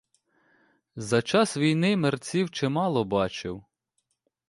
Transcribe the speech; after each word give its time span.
За 0.95 1.21
час 1.21 1.57
війни 1.57 1.97
мерців 1.97 2.51
чимало 2.51 3.03
бачив. 3.05 3.63